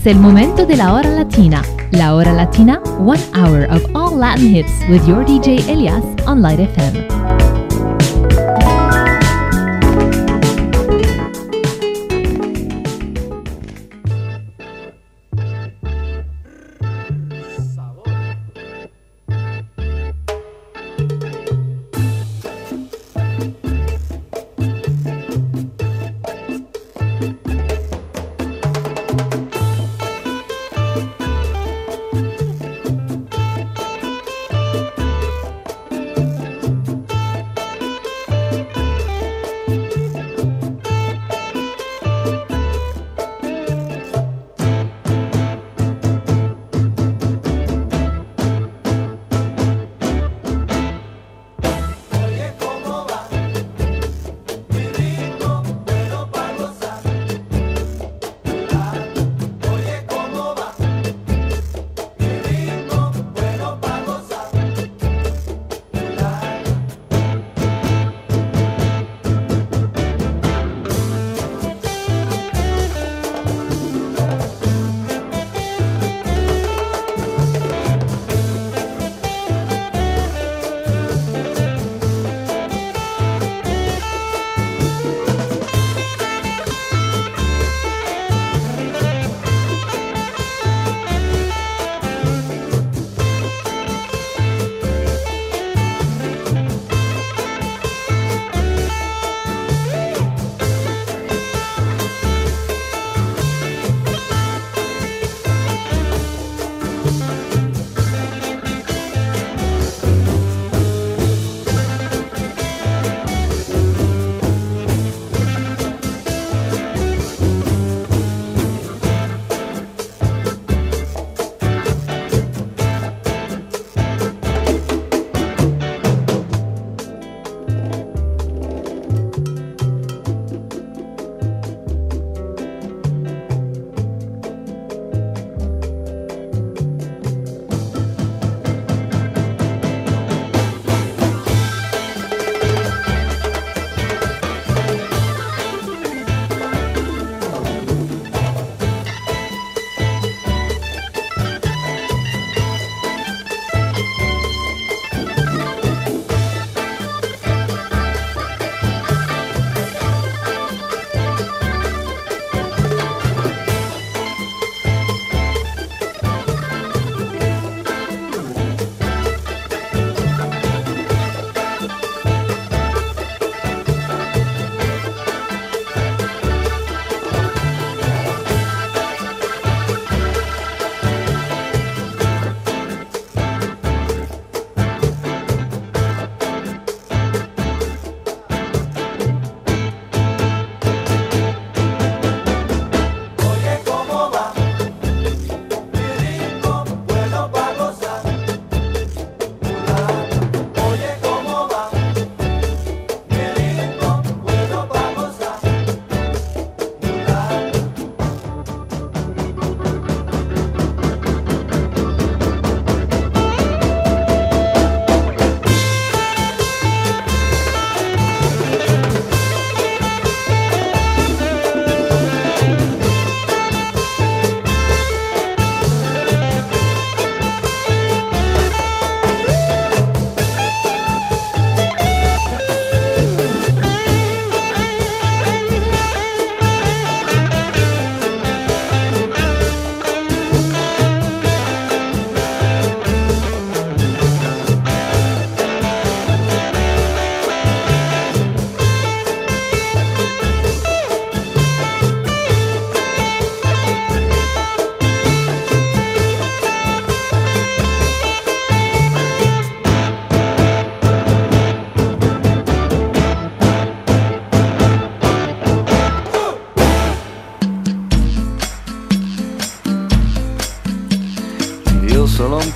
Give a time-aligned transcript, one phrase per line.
[0.00, 1.62] Es el momento de la hora latina.
[1.90, 6.58] La hora latina, one hour of all Latin hits with your DJ Elias on Light
[6.58, 7.19] FM.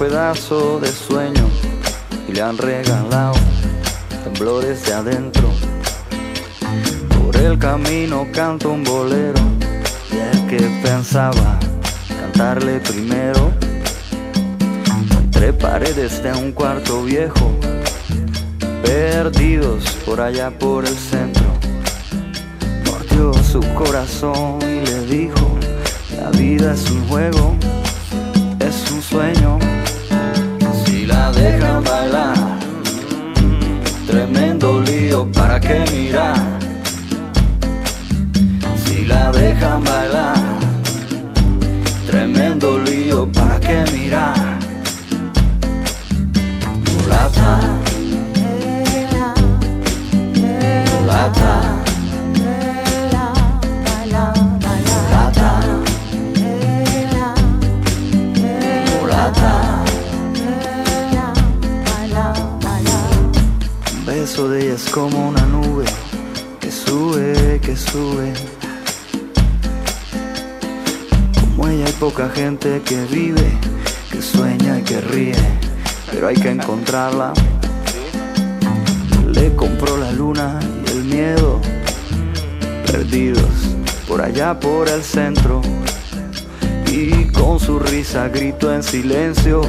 [0.05, 1.49] De sueño
[2.29, 3.33] y le han regalado
[4.23, 5.51] temblores de adentro.
[7.09, 9.41] Por el camino canto un bolero
[10.13, 11.59] y el que pensaba
[12.21, 13.51] cantarle primero.
[15.25, 17.59] Entre paredes de un cuarto viejo,
[18.83, 21.47] perdidos por allá por el centro.
[22.85, 25.59] Mordió su corazón y le dijo,
[26.21, 27.57] La vida es un juego,
[28.61, 29.44] es un sueño.
[31.35, 32.35] Dejan bailar,
[34.07, 36.37] tremendo lío, ¿para qué mirar?
[38.85, 40.37] Si la dejan bailar,
[42.07, 44.59] tremendo lío, ¿para qué mirar?
[46.85, 47.84] Mulata.
[72.35, 73.59] Gente que vive,
[74.11, 75.37] que sueña y que ríe,
[76.11, 77.33] pero hay que encontrarla.
[79.29, 81.61] Le compró la luna y el miedo,
[82.87, 83.77] perdidos
[84.09, 85.63] por allá por el centro.
[86.91, 89.63] Y con su risa grito en silencio,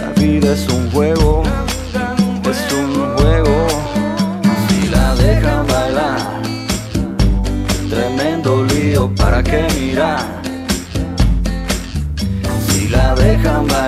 [0.00, 1.42] la vida es un juego,
[2.50, 3.66] es un juego.
[4.68, 6.40] Si la dejan bailar,
[7.90, 10.35] tremendo lío, ¿para qué mirar?
[13.46, 13.85] La dejan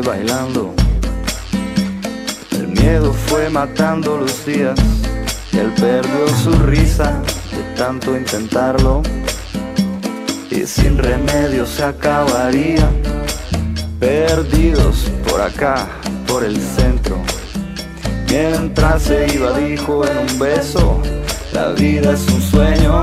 [0.00, 0.74] bailando.
[2.52, 4.78] El miedo fue matando los días
[5.58, 9.02] él perdió su risa de tanto intentarlo
[10.50, 12.90] y sin remedio se acabaría.
[14.00, 15.86] Perdidos por acá,
[16.26, 17.16] por el centro.
[18.28, 21.00] Mientras se iba dijo en un beso,
[21.52, 23.02] la vida es un sueño,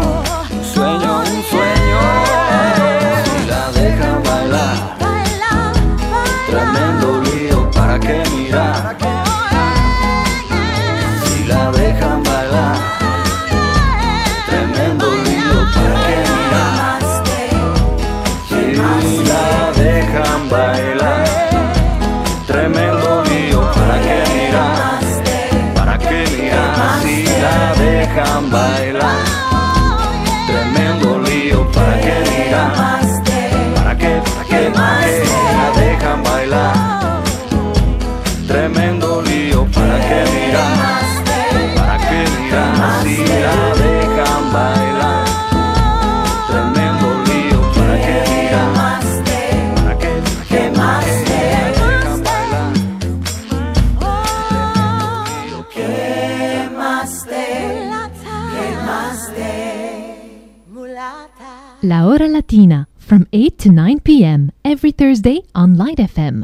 [0.51, 1.80] un sueño, un sueño.
[28.51, 29.00] Dejan
[62.97, 64.51] From 8 to 9 p.m.
[64.65, 66.43] every Thursday on Light FM.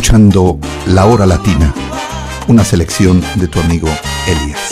[0.00, 1.74] Escuchando La Hora Latina,
[2.48, 3.86] una selección de tu amigo
[4.26, 4.70] Elias.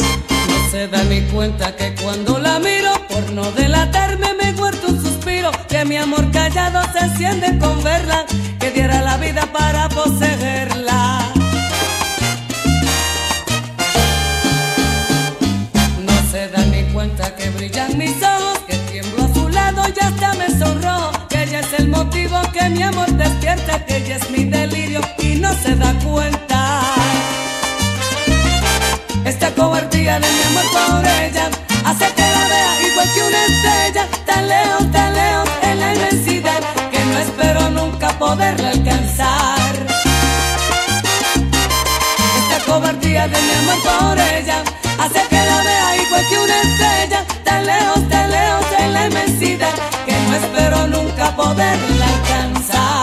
[0.49, 4.99] No se da ni cuenta que cuando la miro, por no delatarme, me guardo un
[5.03, 5.51] suspiro.
[5.69, 8.25] Que mi amor callado se enciende con verla,
[8.59, 11.21] que diera la vida para poseerla.
[16.07, 20.01] No se da ni cuenta que brillan mis ojos, que tiemblo a su lado y
[20.03, 21.11] hasta me sonrojo.
[21.29, 24.28] Que ella es el motivo que mi amor despierta, que ella es
[30.15, 31.51] de mi amor por ella
[31.85, 36.61] hace que la vea igual que una estrella, tan lejos, tan lejos en la inmensidad
[36.91, 39.73] que no espero nunca poderla alcanzar.
[42.41, 44.63] Esta cobardía de mi amor por ella
[44.99, 49.75] hace que la vea igual que una estrella, tan lejos, tan lejos en la inmensidad
[50.07, 52.98] que no espero nunca poderla alcanzar.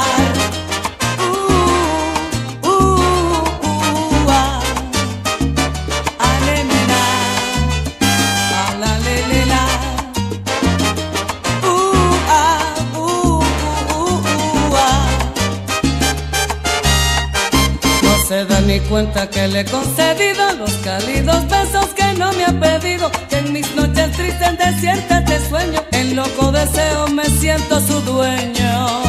[18.26, 22.46] No se da ni cuenta que le he concedido los cálidos besos que no me
[22.46, 27.26] ha pedido, que en mis noches tristes desiertas de este sueño, en loco deseo me
[27.26, 29.04] siento su dueño.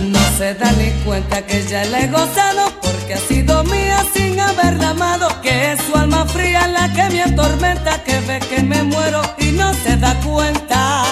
[0.00, 4.40] No se da ni cuenta que ya le he gozado, porque ha sido mía sin
[4.40, 8.82] haberla amado, que es su alma fría la que me atormenta, que ve que me
[8.84, 11.04] muero y no se da cuenta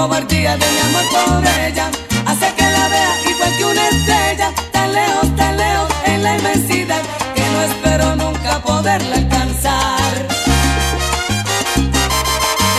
[0.00, 1.90] cobardía de mi amor por ella
[2.24, 7.02] hace que la vea igual que una estrella, tan lejos, tan lejos en la inmensidad
[7.34, 10.12] que no espero nunca poderla alcanzar.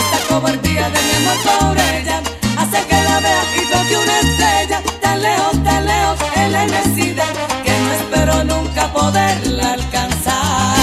[0.02, 2.16] Esta cobardía de mi amor por ella
[2.60, 7.32] hace que la vea igual que una estrella, tan lejos, tan lejos en la inmensidad
[7.64, 10.81] que no espero nunca poderla alcanzar.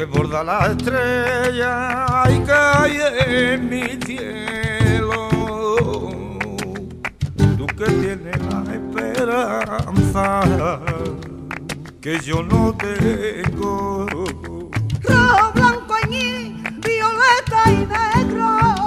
[0.00, 5.28] que borda la estrella y cae en mi cielo.
[7.58, 10.40] Tú que tienes la esperanza
[12.00, 14.06] que yo no tengo.
[15.02, 18.79] Rojo, blanco, añil, violeta y negro.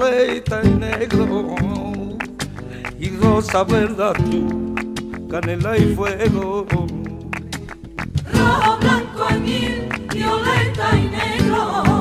[0.00, 1.56] Caneleta y negro
[2.98, 4.74] y rosa verdad tú,
[5.30, 6.66] canela y fuego.
[8.32, 11.99] Rojo, blanco y mil, violeta y negro.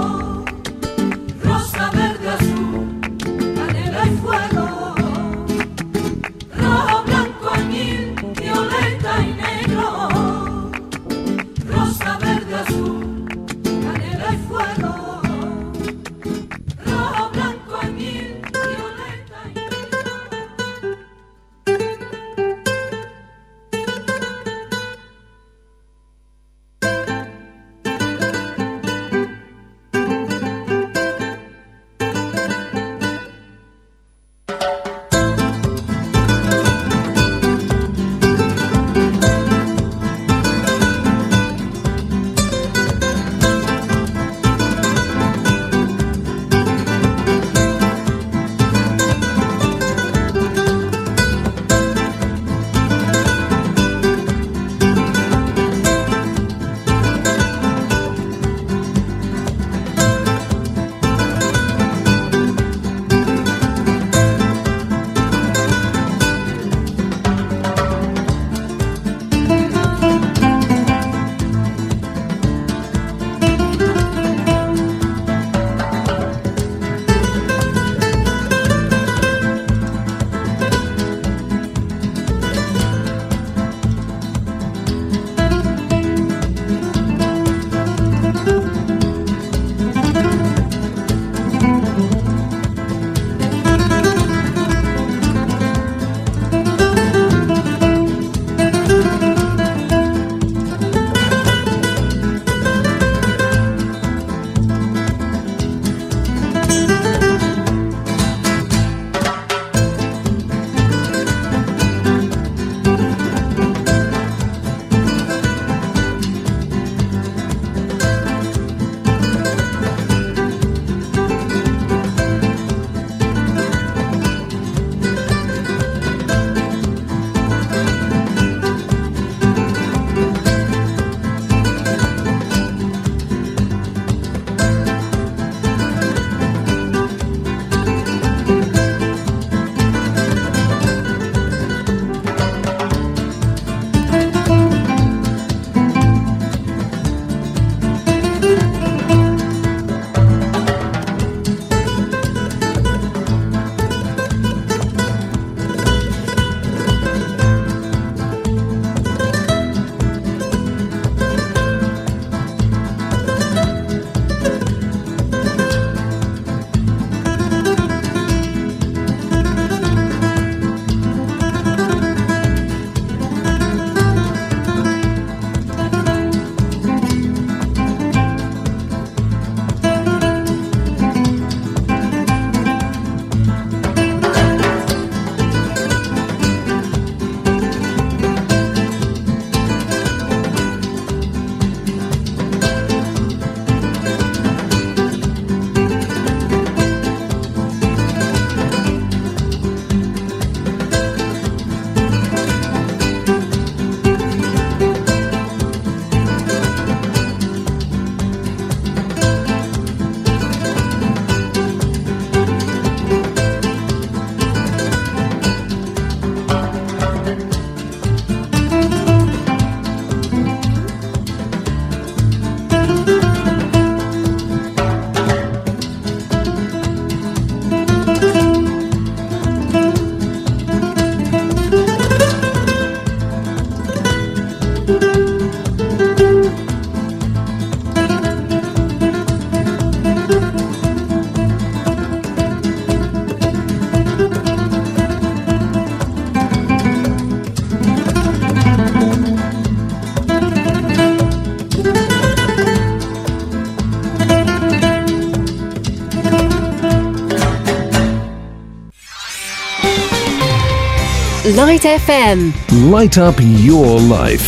[261.69, 262.89] Light FM.
[262.89, 264.41] Light up your life.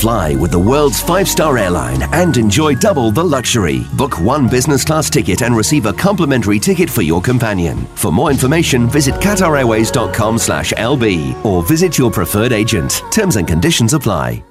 [0.00, 3.80] Fly with the world's five star airline and enjoy double the luxury.
[3.92, 7.84] Book one business class ticket and receive a complimentary ticket for your companion.
[7.94, 13.02] For more information, visit QatarAirways.com slash LB or visit your preferred agent.
[13.10, 14.42] Terms and conditions apply.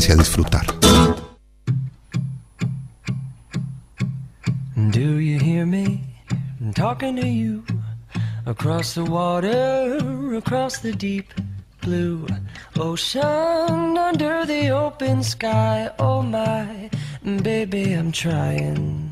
[0.00, 0.64] Prepárense a disfrutar.
[4.90, 6.00] Do you hear me
[6.74, 7.62] talking to you
[8.46, 9.98] across the water,
[10.34, 11.34] across the deep
[11.82, 12.26] blue
[12.78, 15.90] ocean, under the open sky?
[15.98, 16.88] Oh my,
[17.42, 19.10] baby, I'm trying.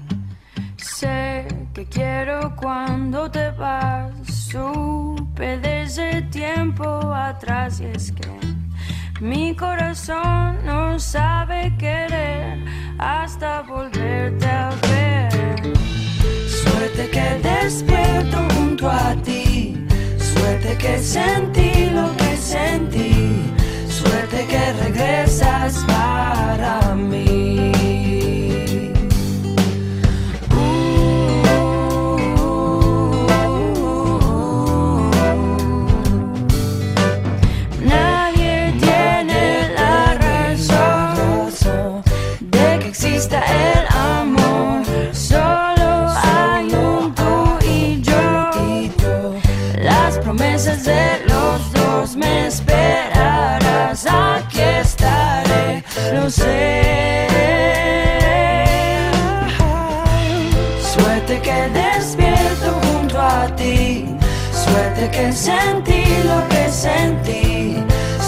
[0.78, 4.10] Sé que quiero cuando te vas,
[4.50, 8.37] supe desde tiempo atrás y es que
[9.20, 12.64] mi corazón no sabe querer
[12.98, 15.72] hasta volverte a ver.
[16.48, 19.86] Suerte que despierto junto a ti,
[20.18, 22.27] suerte que sentí lo que
[65.38, 67.76] suerte que sentí lo que sentí,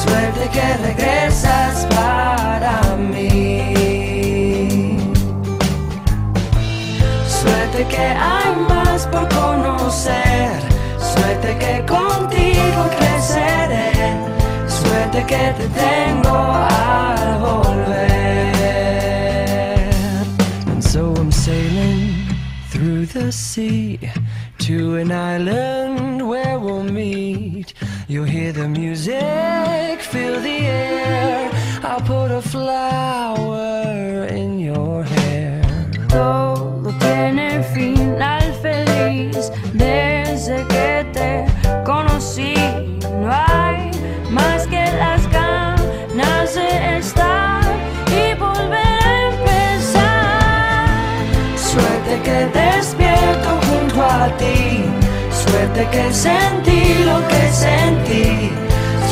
[0.03, 3.75] suerte que regresas para mí.
[7.27, 10.51] Suerte que hay más por conocer,
[10.99, 13.93] suerte que contigo creceré,
[14.69, 18.21] suerte que te tengo al volver.
[20.69, 22.27] And so I'm sailing
[22.71, 23.99] through the sea
[24.59, 25.90] to an island
[28.09, 31.51] You'll hear the music, feel the air.
[31.83, 35.20] I'll put a flower in your hair.
[55.91, 58.51] Que sentí lo que sentí,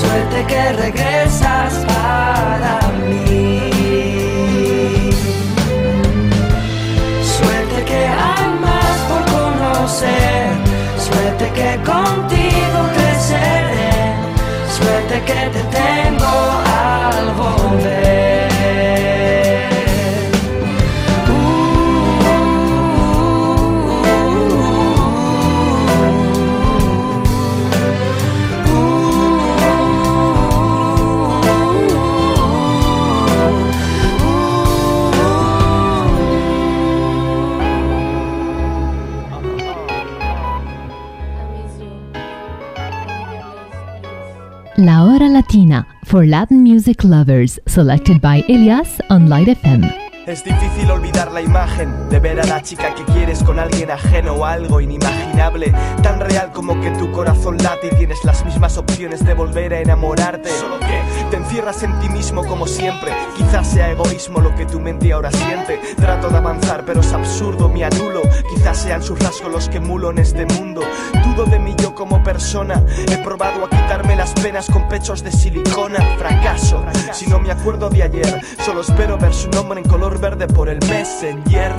[0.01, 3.78] suerte que regresas para mí.
[45.49, 50.08] Latina for Latin music lovers, selected by Elias on Light FM.
[50.29, 54.35] Es difícil olvidar la imagen de ver a la chica que quieres con alguien ajeno
[54.35, 59.25] o algo inimaginable, tan real como que tu corazón late y tienes las mismas opciones
[59.25, 60.51] de volver a enamorarte.
[60.51, 64.79] Solo que te encierras en ti mismo como siempre, quizás sea egoísmo lo que tu
[64.79, 65.81] mente ahora siente.
[65.97, 68.21] Trato de avanzar, pero es absurdo, me anulo.
[68.55, 70.83] Quizás sean sus rasgos los que mulo en este mundo.
[71.25, 75.33] Dudo de mí yo como persona, he probado a quitarme las penas con pechos de
[75.33, 76.01] silicona.
[76.19, 80.47] Fracaso, si no me acuerdo de ayer, solo espero ver su nombre en color verde
[80.49, 81.73] por el messenger.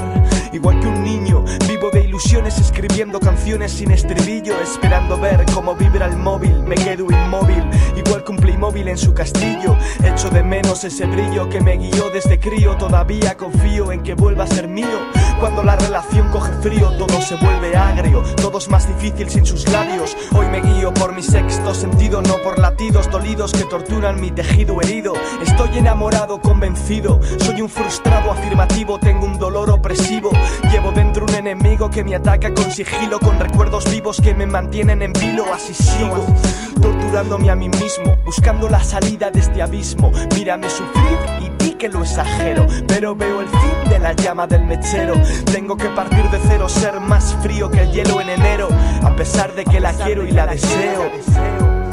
[0.52, 6.08] Igual que un niño, vivo de ilusiones escribiendo canciones sin estribillo, esperando ver cómo vibra
[6.08, 6.64] el móvil.
[6.64, 7.64] Me quedo inmóvil,
[7.96, 9.78] igual que un Playmobil en su castillo.
[10.04, 12.76] Echo de menos ese brillo que me guió desde crío.
[12.78, 14.88] Todavía confío en que vuelva a ser mío.
[15.40, 18.24] Cuando la relación coge frío, todo se vuelve agrio.
[18.42, 20.18] Todo es más difícil sin sus labios.
[20.36, 24.82] Hoy me guío por mi sexto sentido, no por latidos dolidos que torturan mi tejido
[24.82, 25.14] herido.
[25.42, 27.20] Estoy enamorado, convencido.
[27.38, 30.32] Soy un frustrado afirmativo, tengo un dolor opresivo.
[30.72, 35.02] Llevo dentro un enemigo que me ataca con sigilo, con recuerdos vivos que me mantienen
[35.02, 35.46] en vilo.
[35.54, 36.26] Así sigo.
[36.82, 40.12] Torturándome a mí mismo, buscando la salida de este abismo.
[40.36, 44.66] Mírame sufrir y di que lo exagero, pero veo el fin de la llama del
[44.66, 45.14] mechero.
[45.52, 48.70] Tengo que partir de cero, ser más frío que el hielo en enero,
[49.04, 51.89] a pesar de que la quiero y la deseo.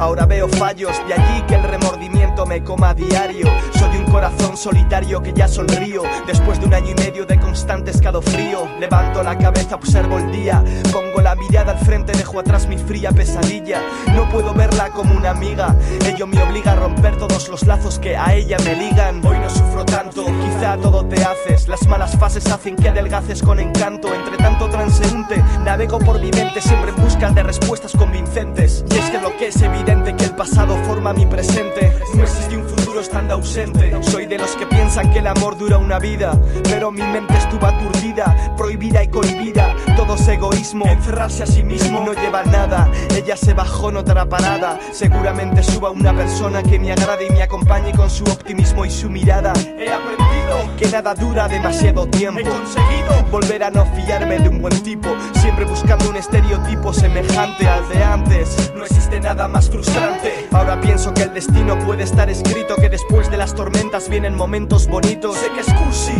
[0.00, 3.46] Ahora veo fallos, de allí que el remordimiento me coma a diario.
[3.78, 8.68] Soy corazón solitario que ya sonrío, después de un año y medio de constante escalofrío.
[8.78, 13.12] Levanto la cabeza, observo el día, pongo la mirada al frente, dejo atrás mi fría
[13.12, 13.80] pesadilla.
[14.14, 18.16] No puedo verla como una amiga, ello me obliga a romper todos los lazos que
[18.16, 19.24] a ella me ligan.
[19.24, 23.60] Hoy no sufro tanto, quizá todo te haces, las malas fases hacen que adelgaces con
[23.60, 24.12] encanto.
[24.12, 28.84] Entre tanto transeúnte, navego por mi mente siempre en busca de respuestas convincentes.
[28.90, 31.92] Y es que lo que es evidente que el pasado forma mi presente.
[32.14, 33.99] No existe un futuro estando ausente.
[34.00, 36.32] Soy de los que piensan que el amor dura una vida,
[36.64, 39.74] pero mi mente estuvo aturdida, prohibida y cohibida.
[39.96, 42.88] Todo es egoísmo, encerrarse a sí mismo no lleva nada.
[43.14, 44.78] Ella se bajó en otra parada.
[44.92, 49.10] Seguramente suba una persona que me agrade y me acompañe con su optimismo y su
[49.10, 49.52] mirada.
[49.78, 52.40] He aprendido que nada dura demasiado tiempo.
[52.40, 57.68] He conseguido volver a no fiarme de un buen tipo, siempre buscando un estereotipo semejante
[57.68, 58.72] al de antes.
[58.74, 60.48] No existe nada más frustrante.
[60.52, 64.86] Ahora pienso que el destino puede estar escrito, que después de las tormentas vienen momentos
[64.86, 65.36] bonitos.
[65.36, 66.12] Sé que es cursi,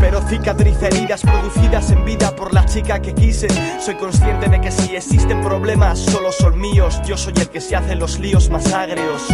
[0.00, 3.48] pero cicatriz heridas producidas en vida por la chica que quise.
[3.78, 7.00] Soy consciente de que si existen problemas, solo son míos.
[7.06, 9.26] Yo soy el que se hace los líos más agrios.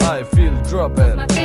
[0.00, 1.37] I feel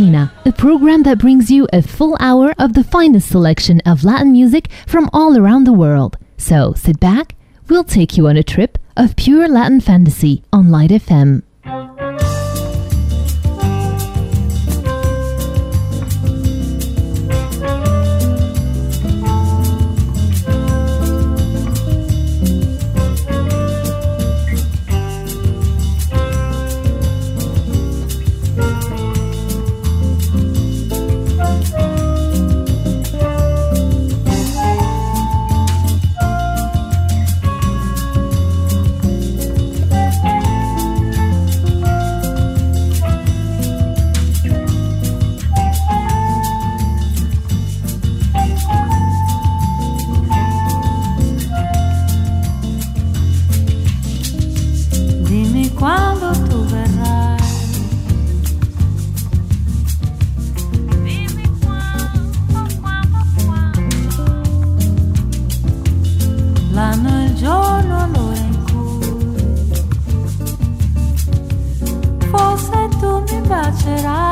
[0.00, 4.32] Latina, a program that brings you a full hour of the finest selection of Latin
[4.32, 6.16] music from all around the world.
[6.38, 7.34] So sit back,
[7.68, 11.42] we'll take you on a trip of pure Latin fantasy on Light FM.
[73.90, 74.29] that I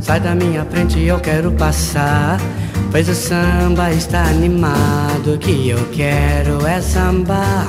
[0.00, 2.38] Sai da minha frente, eu quero passar.
[2.92, 7.66] Pois o samba está animado, que eu quero é sambar.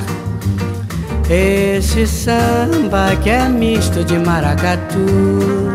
[1.27, 5.73] Esse samba que é misto de maracatu.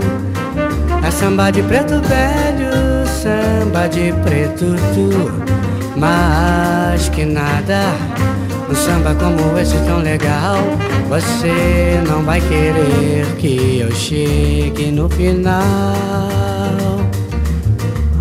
[1.04, 5.42] É samba de preto velho, samba de preto tu.
[5.96, 7.94] Mas que nada,
[8.70, 10.58] um samba como esse tão legal.
[11.08, 15.62] Você não vai querer que eu chegue no final.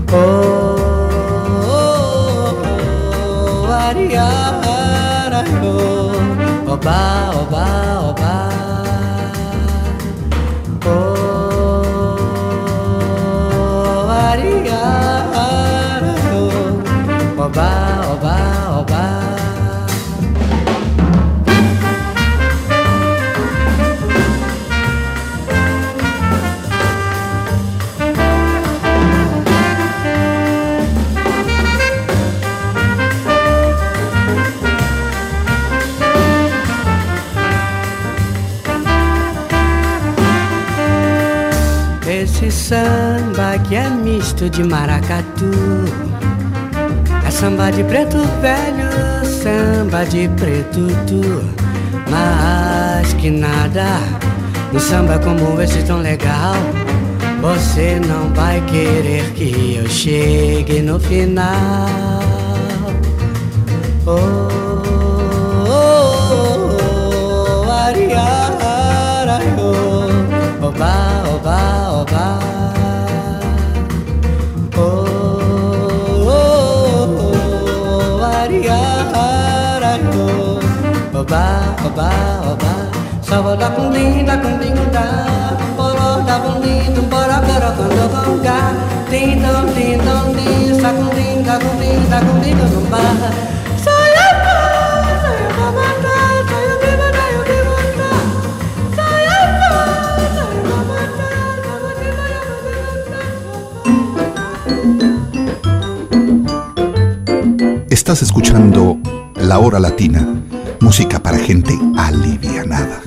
[0.09, 0.15] Oh,
[1.67, 2.53] oh,
[3.63, 7.65] oh, ariara, oh, oba, oba,
[8.09, 8.35] oba.
[10.85, 10.95] Oh,
[14.09, 17.69] ariara, oh, oba,
[18.13, 18.16] oba.
[42.67, 45.51] Samba que é misto de maracatu
[47.25, 48.89] É samba de preto velho,
[49.23, 51.21] samba de preto tu
[52.11, 53.85] Mas que nada,
[54.73, 56.55] um samba como esse tão legal
[57.39, 61.87] Você não vai querer que eu chegue no final
[64.05, 64.11] Oh,
[65.65, 66.87] oh, oh,
[67.29, 67.87] oh
[69.57, 72.56] oh, oba, oba, oba.
[108.07, 108.97] Estás escuchando
[109.47, 110.27] La Hora Latina,
[110.81, 113.01] música para gente alivianada.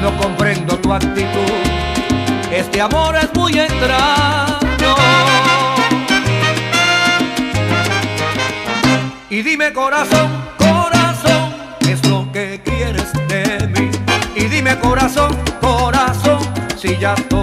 [0.00, 1.52] No comprendo tu actitud.
[2.52, 4.94] Este amor es muy extraño.
[9.30, 13.90] Y dime corazón, corazón, ¿qué es lo que quieres de mí?
[14.36, 16.38] Y dime corazón, corazón,
[16.76, 17.37] si ya todo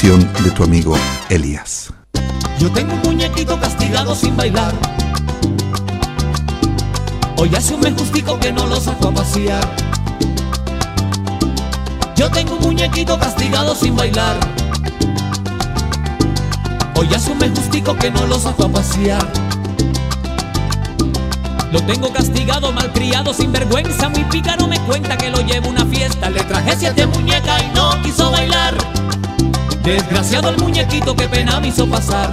[0.00, 0.96] de tu amigo
[1.28, 1.92] Elías.
[2.60, 4.72] Yo tengo un muñequito castigado sin bailar.
[7.36, 9.68] Hoy hace un mes justico que no lo saco a pasear.
[12.14, 14.36] Yo tengo un muñequito castigado sin bailar.
[16.94, 19.26] Hoy hace un mes justico que no lo saco a pasear.
[21.72, 25.86] Lo tengo castigado, malcriado, sin vergüenza, muy pícaro me cuenta que lo llevo a una
[25.86, 26.30] fiesta.
[26.30, 28.76] Le traje siete muñecas y no quiso bailar.
[29.88, 32.28] Desgraciado el muñequito, qué pena me hizo pasar.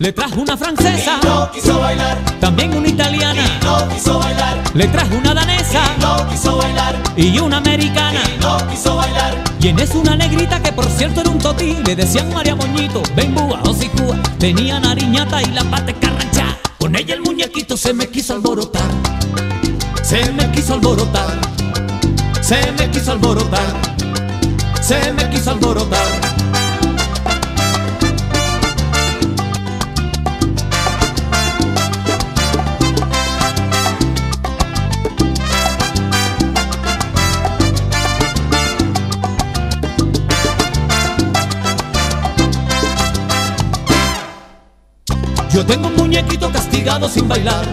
[0.00, 2.18] Le trajo una francesa, y no quiso bailar.
[2.40, 4.60] También una italiana, y no quiso bailar.
[4.74, 6.96] Le trajo una danesa, y no quiso bailar.
[7.16, 9.44] Y una americana, y no quiso bailar.
[9.60, 11.76] Y en eso una negrita que por cierto era un totí.
[11.86, 13.88] Le decían María Moñito, ven búa, o si
[14.40, 16.58] Tenía nariñata y la pata carrancha.
[16.80, 18.90] Con ella el muñequito se me quiso alborotar.
[20.02, 21.38] Se me quiso alborotar.
[22.40, 23.97] Se me quiso alborotar.
[24.88, 26.00] Se me quiso alborotar.
[45.52, 47.66] Yo tengo un muñequito castigado sin bailar.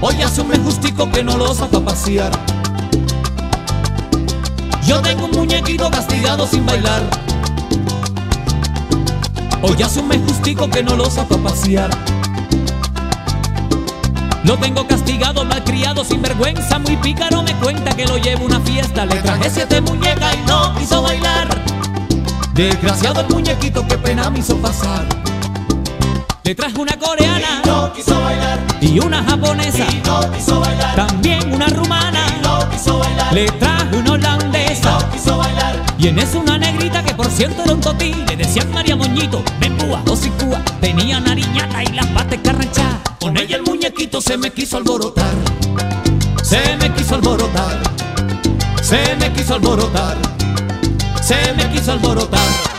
[0.00, 2.53] Hoy hace un justico que no lo saco a pasear.
[4.86, 7.02] Yo tengo un muñequito castigado sin bailar.
[9.62, 11.90] Hoy hace un mes justico que no lo saco a pasear.
[14.44, 18.60] Lo tengo castigado, malcriado, sin vergüenza, muy pícaro me cuenta que lo llevo a una
[18.60, 19.06] fiesta.
[19.06, 21.48] Le traje siete muñecas y no quiso bailar.
[22.52, 25.06] Desgraciado el muñequito, qué pena me hizo pasar.
[26.42, 28.58] Le traje una coreana y no quiso bailar.
[28.82, 30.94] Y una japonesa y no quiso bailar.
[30.94, 32.33] También una rumana
[32.70, 33.32] quiso bailar.
[33.32, 35.82] Le traje una holandesa y no quiso bailar.
[35.98, 38.12] Y en eso una negrita que por cierto era un totí.
[38.28, 40.60] Le decían María Moñito, ven búa, o si cúa.
[40.80, 43.00] Tenía nariñata y las patas carranchadas.
[43.20, 45.34] Con ella el muñequito se me quiso alborotar.
[46.42, 47.80] Se me quiso alborotar.
[48.82, 50.16] Se me quiso alborotar.
[51.22, 52.73] Se me quiso alborotar.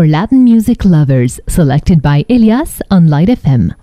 [0.00, 3.74] for Latin music lovers, selected by Elias on Light FM.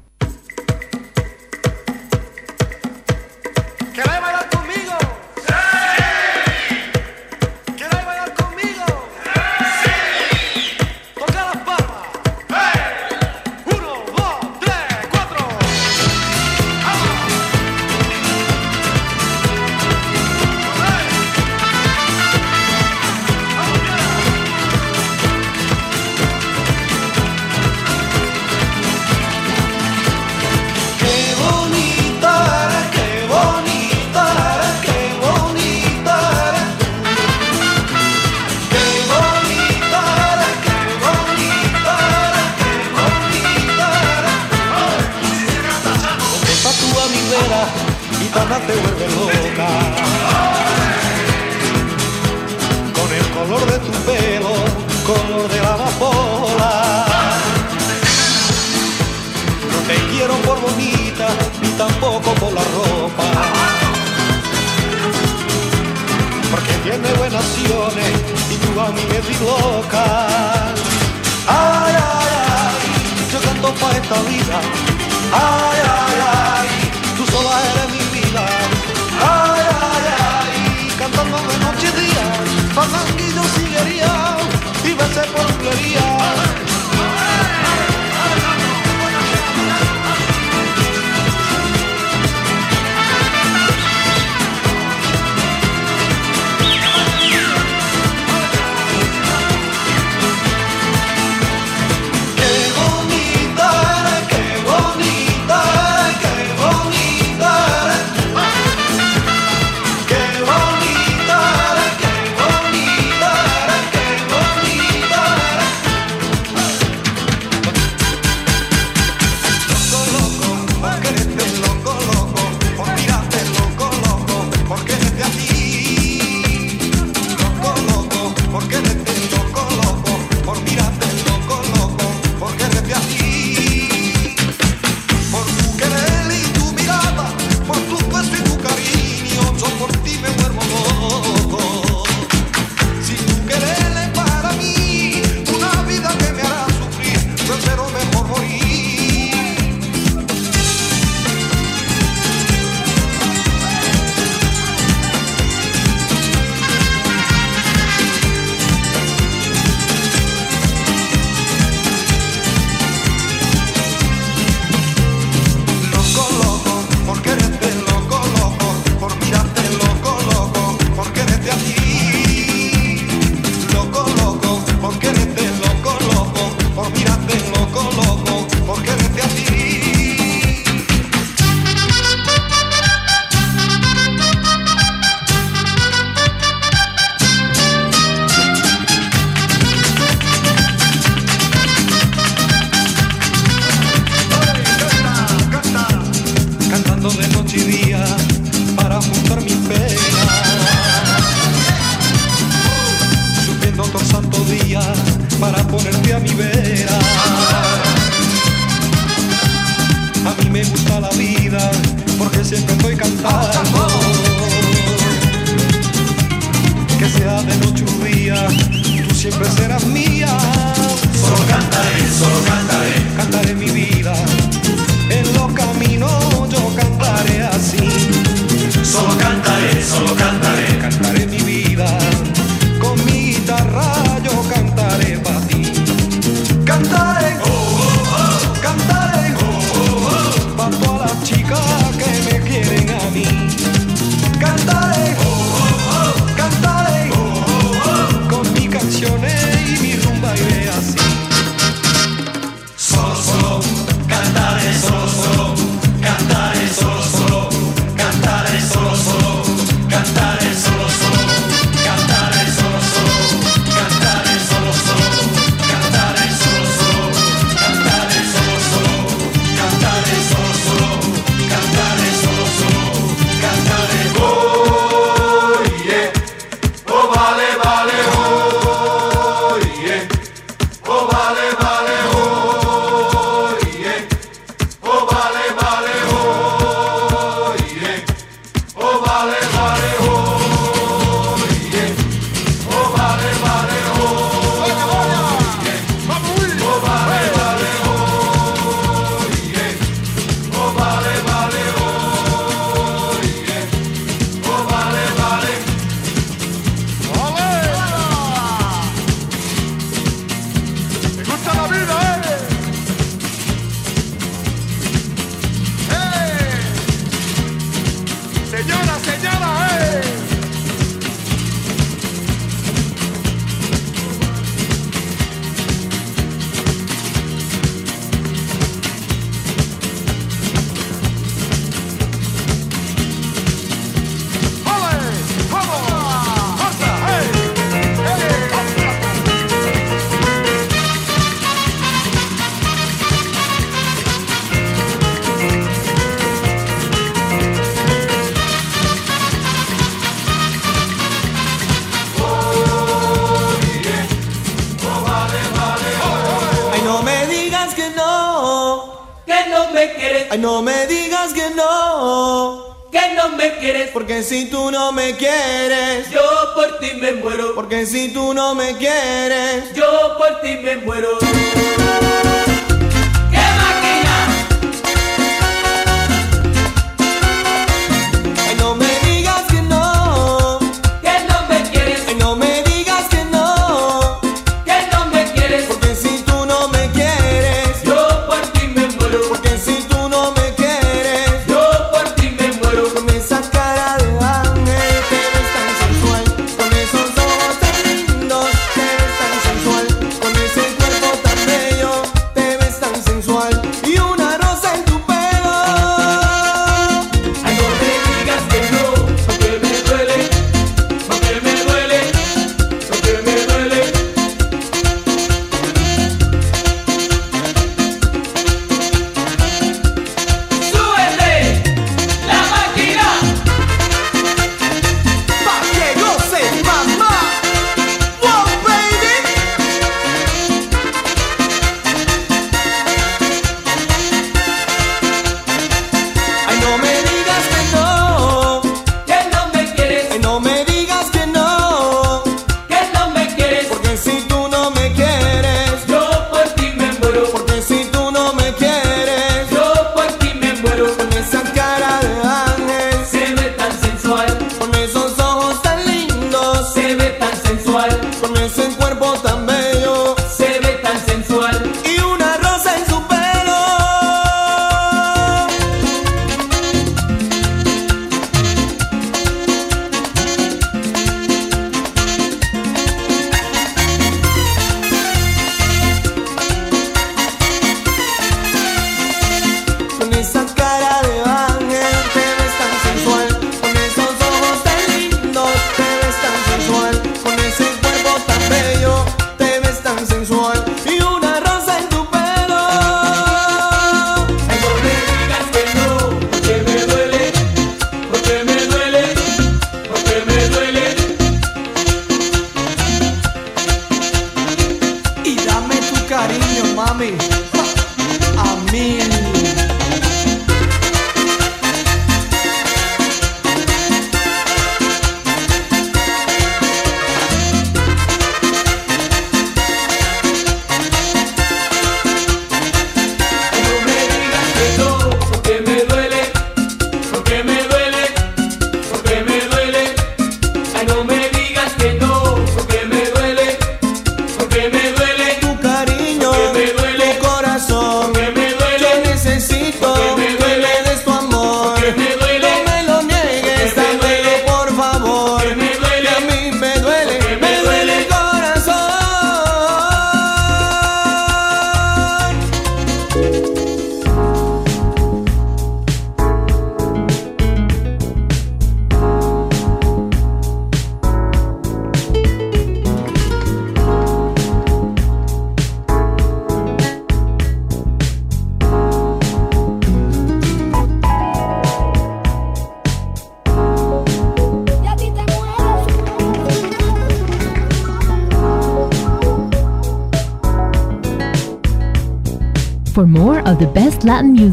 [363.94, 366.22] porque si tú no me quieres, yo
[366.56, 371.18] por ti me muero, porque si tú no me quieres, yo por ti me muero.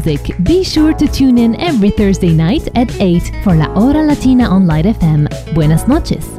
[0.05, 0.35] music.
[0.43, 4.67] Be sure to tune in every Thursday night at 8 for La Hora Latina on
[4.67, 5.27] Light FM.
[5.53, 6.34] Buenas noches.